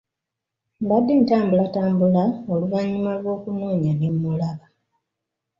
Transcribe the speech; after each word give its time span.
Mbadde 0.83 1.13
ntambulatambula 1.19 2.23
oluvannyuma 2.51 3.11
lw'okunoonya 3.21 3.93
ne 3.95 4.09
mulaba. 4.21 4.65